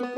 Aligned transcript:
This 0.00 0.08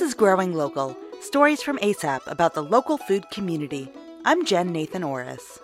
is 0.00 0.14
Growing 0.14 0.54
Local 0.54 0.96
stories 1.20 1.60
from 1.60 1.78
ASAP 1.78 2.20
about 2.28 2.54
the 2.54 2.62
local 2.62 2.98
food 2.98 3.28
community. 3.32 3.90
I'm 4.24 4.44
Jen 4.44 4.70
Nathan 4.70 5.02
Orris. 5.02 5.58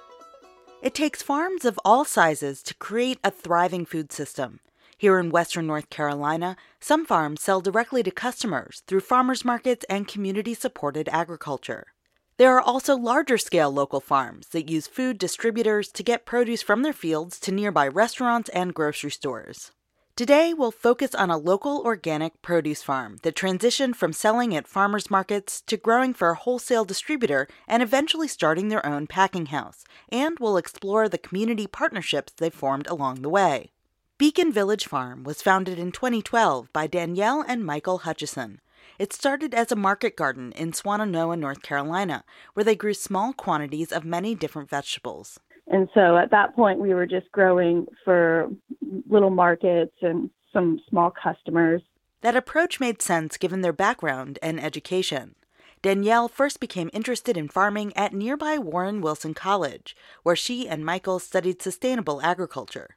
It 0.82 0.92
takes 0.92 1.22
farms 1.22 1.64
of 1.64 1.78
all 1.84 2.04
sizes 2.04 2.64
to 2.64 2.74
create 2.74 3.20
a 3.22 3.30
thriving 3.30 3.86
food 3.86 4.10
system. 4.10 4.58
Here 4.98 5.20
in 5.20 5.30
western 5.30 5.68
North 5.68 5.88
Carolina, 5.88 6.56
some 6.80 7.06
farms 7.06 7.42
sell 7.42 7.60
directly 7.60 8.02
to 8.02 8.10
customers 8.10 8.82
through 8.88 9.00
farmers 9.00 9.44
markets 9.44 9.84
and 9.88 10.08
community 10.08 10.52
supported 10.52 11.08
agriculture. 11.12 11.92
There 12.38 12.54
are 12.54 12.60
also 12.60 12.96
larger 12.96 13.38
scale 13.38 13.70
local 13.70 14.00
farms 14.00 14.48
that 14.48 14.68
use 14.68 14.86
food 14.86 15.16
distributors 15.16 15.90
to 15.92 16.02
get 16.02 16.26
produce 16.26 16.60
from 16.60 16.82
their 16.82 16.92
fields 16.92 17.40
to 17.40 17.50
nearby 17.50 17.88
restaurants 17.88 18.50
and 18.50 18.74
grocery 18.74 19.10
stores. 19.10 19.72
Today, 20.16 20.52
we'll 20.52 20.70
focus 20.70 21.14
on 21.14 21.30
a 21.30 21.38
local 21.38 21.80
organic 21.82 22.42
produce 22.42 22.82
farm 22.82 23.16
that 23.22 23.34
transitioned 23.34 23.96
from 23.96 24.12
selling 24.12 24.54
at 24.54 24.68
farmers 24.68 25.10
markets 25.10 25.62
to 25.62 25.78
growing 25.78 26.12
for 26.12 26.28
a 26.28 26.34
wholesale 26.34 26.84
distributor 26.84 27.48
and 27.66 27.82
eventually 27.82 28.28
starting 28.28 28.68
their 28.68 28.84
own 28.84 29.06
packing 29.06 29.46
house. 29.46 29.84
And 30.10 30.38
we'll 30.38 30.58
explore 30.58 31.08
the 31.08 31.16
community 31.16 31.66
partnerships 31.66 32.34
they 32.36 32.50
formed 32.50 32.86
along 32.86 33.22
the 33.22 33.30
way. 33.30 33.72
Beacon 34.18 34.52
Village 34.52 34.86
Farm 34.86 35.24
was 35.24 35.40
founded 35.40 35.78
in 35.78 35.90
2012 35.90 36.70
by 36.70 36.86
Danielle 36.86 37.42
and 37.46 37.64
Michael 37.64 37.98
Hutchison. 37.98 38.60
It 38.98 39.12
started 39.12 39.54
as 39.54 39.70
a 39.70 39.76
market 39.76 40.16
garden 40.16 40.52
in 40.52 40.72
Swannanoa, 40.72 41.38
North 41.38 41.62
Carolina, 41.62 42.24
where 42.54 42.64
they 42.64 42.76
grew 42.76 42.94
small 42.94 43.32
quantities 43.32 43.92
of 43.92 44.04
many 44.04 44.34
different 44.34 44.70
vegetables. 44.70 45.38
And 45.68 45.88
so 45.94 46.16
at 46.16 46.30
that 46.30 46.54
point, 46.54 46.78
we 46.78 46.94
were 46.94 47.06
just 47.06 47.30
growing 47.32 47.86
for 48.04 48.48
little 49.08 49.30
markets 49.30 49.94
and 50.02 50.30
some 50.52 50.80
small 50.88 51.10
customers. 51.10 51.82
That 52.20 52.36
approach 52.36 52.80
made 52.80 53.02
sense 53.02 53.36
given 53.36 53.60
their 53.60 53.72
background 53.72 54.38
and 54.42 54.60
education. 54.60 55.34
Danielle 55.82 56.28
first 56.28 56.58
became 56.58 56.90
interested 56.92 57.36
in 57.36 57.48
farming 57.48 57.94
at 57.96 58.14
nearby 58.14 58.58
Warren 58.58 59.00
Wilson 59.00 59.34
College, 59.34 59.94
where 60.22 60.34
she 60.34 60.66
and 60.66 60.84
Michael 60.84 61.18
studied 61.18 61.60
sustainable 61.60 62.20
agriculture. 62.22 62.96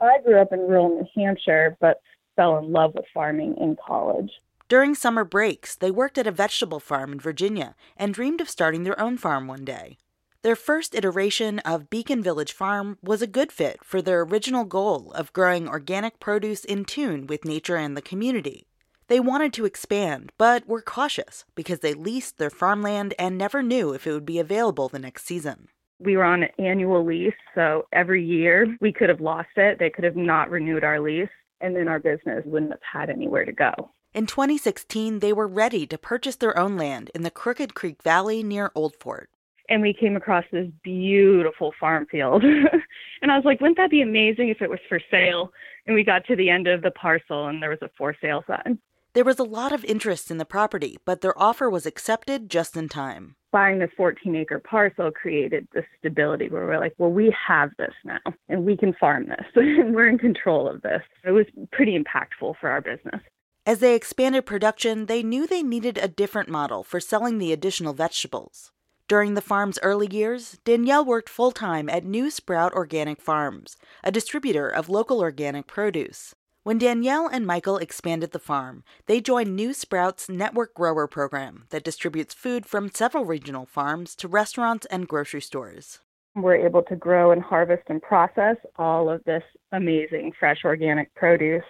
I 0.00 0.18
grew 0.24 0.40
up 0.40 0.52
in 0.52 0.60
rural 0.60 0.88
New 0.88 1.06
Hampshire, 1.14 1.76
but 1.80 2.00
fell 2.34 2.58
in 2.58 2.72
love 2.72 2.94
with 2.94 3.06
farming 3.14 3.56
in 3.58 3.76
college. 3.86 4.30
During 4.68 4.96
summer 4.96 5.24
breaks, 5.24 5.76
they 5.76 5.92
worked 5.92 6.18
at 6.18 6.26
a 6.26 6.32
vegetable 6.32 6.80
farm 6.80 7.12
in 7.12 7.20
Virginia 7.20 7.76
and 7.96 8.12
dreamed 8.12 8.40
of 8.40 8.50
starting 8.50 8.82
their 8.82 8.98
own 9.00 9.16
farm 9.16 9.46
one 9.46 9.64
day. 9.64 9.98
Their 10.42 10.56
first 10.56 10.92
iteration 10.92 11.60
of 11.60 11.88
Beacon 11.88 12.20
Village 12.20 12.52
Farm 12.52 12.98
was 13.00 13.22
a 13.22 13.28
good 13.28 13.52
fit 13.52 13.78
for 13.84 14.02
their 14.02 14.22
original 14.22 14.64
goal 14.64 15.12
of 15.12 15.32
growing 15.32 15.68
organic 15.68 16.18
produce 16.18 16.64
in 16.64 16.84
tune 16.84 17.28
with 17.28 17.44
nature 17.44 17.76
and 17.76 17.96
the 17.96 18.02
community. 18.02 18.66
They 19.06 19.20
wanted 19.20 19.52
to 19.52 19.66
expand, 19.66 20.32
but 20.36 20.66
were 20.66 20.82
cautious 20.82 21.44
because 21.54 21.78
they 21.78 21.94
leased 21.94 22.38
their 22.38 22.50
farmland 22.50 23.14
and 23.20 23.38
never 23.38 23.62
knew 23.62 23.92
if 23.92 24.04
it 24.04 24.12
would 24.12 24.26
be 24.26 24.40
available 24.40 24.88
the 24.88 24.98
next 24.98 25.26
season. 25.26 25.68
We 26.00 26.16
were 26.16 26.24
on 26.24 26.42
an 26.42 26.50
annual 26.58 27.04
lease, 27.04 27.34
so 27.54 27.86
every 27.92 28.24
year 28.24 28.76
we 28.80 28.92
could 28.92 29.10
have 29.10 29.20
lost 29.20 29.56
it. 29.56 29.78
They 29.78 29.90
could 29.90 30.04
have 30.04 30.16
not 30.16 30.50
renewed 30.50 30.82
our 30.82 30.98
lease, 30.98 31.28
and 31.60 31.74
then 31.76 31.86
our 31.86 32.00
business 32.00 32.42
wouldn't 32.44 32.72
have 32.72 32.80
had 32.82 33.10
anywhere 33.10 33.44
to 33.44 33.52
go. 33.52 33.90
In 34.16 34.24
2016, 34.24 35.18
they 35.18 35.30
were 35.30 35.46
ready 35.46 35.86
to 35.88 35.98
purchase 35.98 36.36
their 36.36 36.58
own 36.58 36.78
land 36.78 37.10
in 37.14 37.20
the 37.20 37.30
Crooked 37.30 37.74
Creek 37.74 38.02
Valley 38.02 38.42
near 38.42 38.72
Old 38.74 38.96
Fort 38.98 39.28
and 39.68 39.82
we 39.82 39.92
came 39.92 40.14
across 40.14 40.44
this 40.52 40.68
beautiful 40.84 41.74
farm 41.78 42.06
field. 42.08 42.44
and 43.22 43.32
I 43.32 43.36
was 43.36 43.44
like, 43.44 43.60
wouldn't 43.60 43.76
that 43.78 43.90
be 43.90 44.00
amazing 44.00 44.48
if 44.48 44.62
it 44.62 44.70
was 44.70 44.78
for 44.88 45.00
sale? 45.10 45.52
And 45.86 45.94
we 45.96 46.04
got 46.04 46.24
to 46.26 46.36
the 46.36 46.48
end 46.48 46.68
of 46.68 46.82
the 46.82 46.92
parcel 46.92 47.48
and 47.48 47.60
there 47.60 47.70
was 47.70 47.82
a 47.82 47.90
for 47.98 48.14
sale 48.20 48.44
sign. 48.46 48.78
There 49.12 49.24
was 49.24 49.40
a 49.40 49.44
lot 49.44 49.72
of 49.72 49.84
interest 49.84 50.30
in 50.30 50.38
the 50.38 50.44
property, 50.44 50.98
but 51.04 51.20
their 51.20 51.36
offer 51.36 51.68
was 51.68 51.84
accepted 51.84 52.48
just 52.48 52.76
in 52.76 52.88
time. 52.88 53.34
Buying 53.50 53.80
this 53.80 53.90
14 53.96 54.36
acre 54.36 54.60
parcel 54.60 55.10
created 55.10 55.66
this 55.74 55.84
stability 55.98 56.48
where 56.48 56.64
we're 56.64 56.78
like, 56.78 56.94
well, 56.96 57.10
we 57.10 57.34
have 57.48 57.70
this 57.76 57.94
now 58.04 58.20
and 58.48 58.64
we 58.64 58.76
can 58.76 58.94
farm 58.94 59.26
this 59.26 59.46
and 59.56 59.96
we're 59.96 60.08
in 60.08 60.18
control 60.18 60.68
of 60.68 60.80
this. 60.82 61.02
It 61.24 61.32
was 61.32 61.46
pretty 61.72 61.98
impactful 61.98 62.54
for 62.60 62.70
our 62.70 62.80
business. 62.80 63.20
As 63.66 63.80
they 63.80 63.96
expanded 63.96 64.46
production, 64.46 65.06
they 65.06 65.24
knew 65.24 65.44
they 65.44 65.64
needed 65.64 65.98
a 65.98 66.06
different 66.06 66.48
model 66.48 66.84
for 66.84 67.00
selling 67.00 67.38
the 67.38 67.52
additional 67.52 67.94
vegetables. 67.94 68.70
During 69.08 69.34
the 69.34 69.40
farm's 69.40 69.80
early 69.82 70.06
years, 70.06 70.60
Danielle 70.64 71.04
worked 71.04 71.28
full 71.28 71.50
time 71.50 71.88
at 71.88 72.04
New 72.04 72.30
Sprout 72.30 72.72
Organic 72.74 73.20
Farms, 73.20 73.76
a 74.04 74.12
distributor 74.12 74.68
of 74.68 74.88
local 74.88 75.18
organic 75.18 75.66
produce. 75.66 76.32
When 76.62 76.78
Danielle 76.78 77.26
and 77.26 77.44
Michael 77.44 77.78
expanded 77.78 78.30
the 78.30 78.38
farm, 78.38 78.84
they 79.06 79.20
joined 79.20 79.56
New 79.56 79.74
Sprout's 79.74 80.28
Network 80.28 80.72
Grower 80.72 81.08
program 81.08 81.64
that 81.70 81.84
distributes 81.84 82.34
food 82.34 82.66
from 82.66 82.92
several 82.94 83.24
regional 83.24 83.66
farms 83.66 84.14
to 84.16 84.28
restaurants 84.28 84.86
and 84.92 85.08
grocery 85.08 85.40
stores. 85.40 85.98
We're 86.36 86.64
able 86.64 86.82
to 86.84 86.94
grow 86.94 87.32
and 87.32 87.42
harvest 87.42 87.82
and 87.88 88.00
process 88.00 88.56
all 88.76 89.10
of 89.10 89.24
this 89.24 89.42
amazing 89.72 90.34
fresh 90.38 90.64
organic 90.64 91.12
produce 91.14 91.64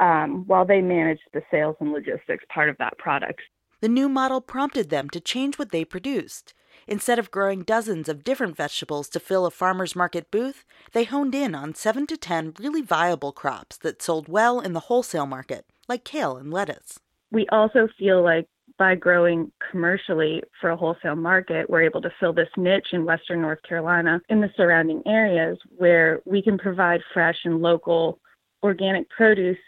um, 0.00 0.44
while 0.46 0.64
they 0.64 0.80
manage 0.80 1.20
the 1.32 1.42
sales 1.50 1.76
and 1.80 1.92
logistics 1.92 2.44
part 2.52 2.68
of 2.68 2.76
that 2.78 2.96
product. 2.98 3.40
The 3.80 3.88
new 3.88 4.08
model 4.08 4.40
prompted 4.40 4.90
them 4.90 5.10
to 5.10 5.20
change 5.20 5.58
what 5.58 5.70
they 5.70 5.84
produced. 5.84 6.54
Instead 6.88 7.18
of 7.18 7.30
growing 7.30 7.62
dozens 7.62 8.08
of 8.08 8.24
different 8.24 8.56
vegetables 8.56 9.08
to 9.10 9.20
fill 9.20 9.44
a 9.44 9.50
farmer's 9.50 9.96
market 9.96 10.30
booth, 10.30 10.64
they 10.92 11.04
honed 11.04 11.34
in 11.34 11.54
on 11.54 11.74
7 11.74 12.06
to 12.06 12.16
10 12.16 12.54
really 12.58 12.82
viable 12.82 13.32
crops 13.32 13.76
that 13.78 14.00
sold 14.00 14.28
well 14.28 14.60
in 14.60 14.72
the 14.72 14.80
wholesale 14.80 15.26
market, 15.26 15.66
like 15.88 16.04
kale 16.04 16.36
and 16.36 16.52
lettuce. 16.52 16.98
We 17.32 17.46
also 17.48 17.88
feel 17.98 18.22
like 18.22 18.46
by 18.78 18.94
growing 18.94 19.50
commercially 19.70 20.42
for 20.60 20.70
a 20.70 20.76
wholesale 20.76 21.16
market, 21.16 21.68
we're 21.68 21.82
able 21.82 22.02
to 22.02 22.12
fill 22.20 22.32
this 22.32 22.48
niche 22.56 22.88
in 22.92 23.04
Western 23.04 23.40
North 23.40 23.62
Carolina 23.62 24.20
in 24.28 24.40
the 24.40 24.50
surrounding 24.56 25.02
areas 25.06 25.58
where 25.76 26.20
we 26.24 26.42
can 26.42 26.58
provide 26.58 27.00
fresh 27.12 27.38
and 27.44 27.62
local 27.62 28.20
organic 28.62 29.08
produce 29.10 29.58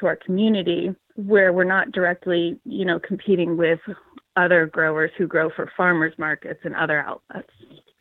to 0.00 0.06
our 0.06 0.16
community 0.16 0.94
where 1.16 1.52
we're 1.52 1.64
not 1.64 1.92
directly, 1.92 2.58
you 2.64 2.84
know, 2.84 3.00
competing 3.00 3.56
with 3.56 3.80
other 4.36 4.66
growers 4.66 5.10
who 5.18 5.26
grow 5.26 5.50
for 5.50 5.70
farmers 5.76 6.14
markets 6.18 6.60
and 6.64 6.74
other 6.76 7.00
outlets. 7.00 7.50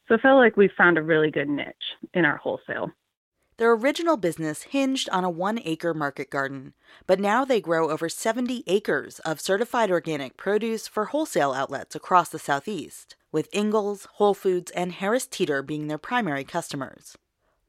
So 0.07 0.15
I 0.15 0.17
felt 0.19 0.37
like 0.37 0.55
we 0.55 0.69
found 0.77 0.97
a 0.97 1.03
really 1.03 1.31
good 1.31 1.49
niche 1.49 1.75
in 2.13 2.25
our 2.25 2.37
wholesale. 2.37 2.91
Their 3.57 3.71
original 3.71 4.17
business 4.17 4.63
hinged 4.63 5.09
on 5.09 5.23
a 5.23 5.31
one 5.31 5.59
acre 5.65 5.95
market 5.95 6.29
garden, 6.29 6.73
but 7.07 7.19
now 7.19 7.43
they 7.43 7.59
grow 7.59 7.89
over 7.89 8.07
70 8.07 8.63
acres 8.67 9.17
of 9.19 9.41
certified 9.41 9.89
organic 9.89 10.37
produce 10.37 10.87
for 10.87 11.05
wholesale 11.05 11.53
outlets 11.53 11.95
across 11.95 12.29
the 12.29 12.37
Southeast, 12.37 13.15
with 13.31 13.49
Ingles, 13.51 14.07
Whole 14.13 14.35
Foods, 14.35 14.69
and 14.71 14.91
Harris 14.91 15.25
Teeter 15.25 15.63
being 15.63 15.87
their 15.87 15.97
primary 15.97 16.43
customers. 16.43 17.17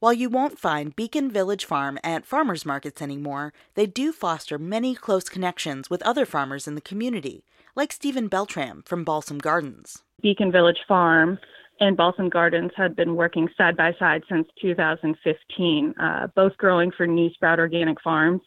While 0.00 0.12
you 0.12 0.30
won't 0.30 0.60
find 0.60 0.94
Beacon 0.94 1.28
Village 1.28 1.64
Farm 1.64 1.98
at 2.04 2.24
farmers 2.24 2.64
markets 2.64 3.02
anymore, 3.02 3.52
they 3.74 3.84
do 3.84 4.12
foster 4.12 4.56
many 4.56 4.94
close 4.94 5.28
connections 5.28 5.90
with 5.90 6.02
other 6.02 6.24
farmers 6.24 6.68
in 6.68 6.76
the 6.76 6.80
community, 6.80 7.44
like 7.74 7.90
Stephen 7.90 8.28
Beltram 8.28 8.86
from 8.86 9.02
Balsam 9.02 9.38
Gardens. 9.38 10.04
Beacon 10.22 10.52
Village 10.52 10.78
Farm 10.86 11.36
and 11.80 11.96
Balsam 11.96 12.28
Gardens 12.28 12.70
had 12.76 12.94
been 12.94 13.16
working 13.16 13.48
side 13.58 13.76
by 13.76 13.92
side 13.98 14.22
since 14.28 14.46
2015, 14.62 15.94
uh, 16.00 16.28
both 16.36 16.56
growing 16.58 16.92
for 16.96 17.08
New 17.08 17.30
Sprout 17.30 17.58
Organic 17.58 18.00
Farms, 18.00 18.42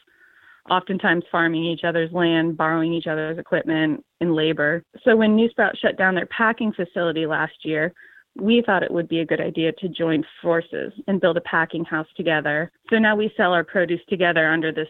oftentimes 0.70 1.26
farming 1.30 1.66
each 1.66 1.84
other's 1.84 2.14
land, 2.14 2.56
borrowing 2.56 2.94
each 2.94 3.08
other's 3.08 3.38
equipment 3.38 4.06
and 4.22 4.36
labor. 4.36 4.86
So 5.04 5.18
when 5.18 5.36
New 5.36 5.50
Sprout 5.50 5.78
shut 5.78 5.98
down 5.98 6.16
their 6.16 6.28
packing 6.28 6.72
facility 6.72 7.26
last 7.26 7.66
year, 7.66 7.94
we 8.36 8.64
thought 8.66 8.84
it 8.84 8.92
would 8.92 9.08
be 9.08 9.20
a 9.20 9.26
good 9.26 9.42
idea 9.42 9.72
to 9.74 9.90
join 9.90 10.24
forces 10.42 10.94
and 11.08 11.22
build 11.22 11.38
a 11.38 11.42
packing 11.42 11.86
house 11.86 12.08
together. 12.16 12.72
So 12.90 12.98
now 12.98 13.16
we 13.16 13.32
sell 13.36 13.54
our 13.54 13.64
produce 13.64 14.02
together 14.10 14.48
under 14.48 14.72
this 14.72 14.88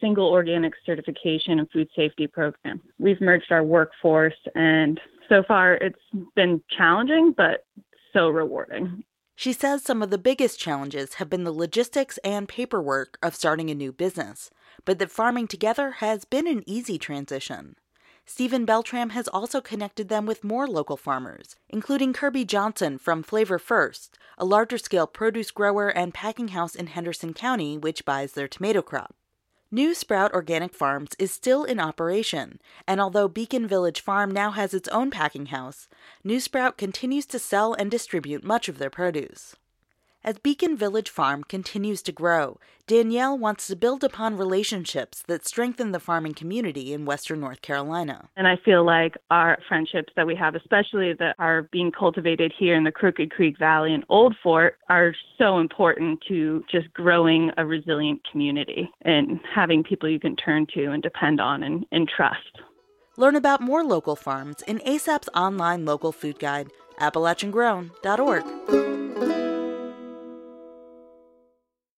single 0.00 0.28
organic 0.28 0.74
certification 0.84 1.58
and 1.58 1.70
food 1.70 1.88
safety 1.96 2.26
program. 2.26 2.80
We've 2.98 3.20
merged 3.20 3.50
our 3.50 3.64
workforce, 3.64 4.34
and 4.54 5.00
so 5.28 5.42
far 5.46 5.74
it's 5.74 5.98
been 6.34 6.62
challenging, 6.76 7.34
but 7.36 7.64
so 8.12 8.28
rewarding. 8.28 9.04
She 9.36 9.52
says 9.54 9.82
some 9.82 10.02
of 10.02 10.10
the 10.10 10.18
biggest 10.18 10.60
challenges 10.60 11.14
have 11.14 11.30
been 11.30 11.44
the 11.44 11.52
logistics 11.52 12.18
and 12.18 12.46
paperwork 12.46 13.18
of 13.22 13.34
starting 13.34 13.70
a 13.70 13.74
new 13.74 13.92
business, 13.92 14.50
but 14.84 14.98
that 14.98 15.10
farming 15.10 15.48
together 15.48 15.92
has 15.92 16.24
been 16.24 16.46
an 16.46 16.62
easy 16.66 16.98
transition. 16.98 17.76
Stephen 18.26 18.64
Beltram 18.64 19.10
has 19.10 19.28
also 19.28 19.60
connected 19.60 20.08
them 20.08 20.24
with 20.24 20.44
more 20.44 20.66
local 20.66 20.96
farmers, 20.96 21.56
including 21.68 22.12
Kirby 22.12 22.44
Johnson 22.44 22.96
from 22.98 23.22
Flavor 23.22 23.58
First, 23.58 24.18
a 24.38 24.44
larger 24.44 24.78
scale 24.78 25.06
produce 25.06 25.50
grower 25.50 25.88
and 25.88 26.14
packing 26.14 26.48
house 26.48 26.74
in 26.74 26.86
Henderson 26.86 27.34
County 27.34 27.76
which 27.76 28.04
buys 28.04 28.32
their 28.32 28.48
tomato 28.48 28.82
crop. 28.82 29.14
New 29.72 29.94
Sprout 29.94 30.32
Organic 30.32 30.74
Farms 30.74 31.10
is 31.18 31.30
still 31.30 31.62
in 31.62 31.78
operation, 31.78 32.60
and 32.88 33.00
although 33.00 33.28
Beacon 33.28 33.68
Village 33.68 34.00
Farm 34.00 34.30
now 34.30 34.50
has 34.50 34.74
its 34.74 34.88
own 34.88 35.12
packing 35.12 35.46
house, 35.46 35.86
New 36.24 36.40
Sprout 36.40 36.76
continues 36.76 37.24
to 37.26 37.38
sell 37.38 37.74
and 37.74 37.88
distribute 37.88 38.42
much 38.42 38.68
of 38.68 38.78
their 38.78 38.90
produce. 38.90 39.54
As 40.22 40.38
Beacon 40.38 40.76
Village 40.76 41.08
Farm 41.08 41.44
continues 41.44 42.02
to 42.02 42.12
grow, 42.12 42.58
Danielle 42.86 43.38
wants 43.38 43.66
to 43.68 43.76
build 43.76 44.04
upon 44.04 44.36
relationships 44.36 45.22
that 45.28 45.48
strengthen 45.48 45.92
the 45.92 46.00
farming 46.00 46.34
community 46.34 46.92
in 46.92 47.06
Western 47.06 47.40
North 47.40 47.62
Carolina. 47.62 48.28
And 48.36 48.46
I 48.46 48.56
feel 48.62 48.84
like 48.84 49.16
our 49.30 49.56
friendships 49.66 50.12
that 50.16 50.26
we 50.26 50.34
have, 50.34 50.54
especially 50.54 51.14
that 51.14 51.36
are 51.38 51.62
being 51.72 51.90
cultivated 51.90 52.52
here 52.58 52.76
in 52.76 52.84
the 52.84 52.92
Crooked 52.92 53.30
Creek 53.30 53.58
Valley 53.58 53.94
and 53.94 54.04
Old 54.10 54.36
Fort, 54.42 54.76
are 54.90 55.14
so 55.38 55.58
important 55.58 56.20
to 56.28 56.62
just 56.70 56.92
growing 56.92 57.50
a 57.56 57.64
resilient 57.64 58.20
community 58.30 58.90
and 59.00 59.40
having 59.54 59.82
people 59.82 60.06
you 60.06 60.20
can 60.20 60.36
turn 60.36 60.66
to 60.74 60.90
and 60.90 61.02
depend 61.02 61.40
on 61.40 61.62
and, 61.62 61.86
and 61.92 62.10
trust. 62.14 62.60
Learn 63.16 63.36
about 63.36 63.62
more 63.62 63.82
local 63.82 64.16
farms 64.16 64.60
in 64.68 64.80
ASAP's 64.80 65.30
online 65.34 65.86
local 65.86 66.12
food 66.12 66.38
guide, 66.38 66.68
AppalachianGrown.org. 66.98 68.99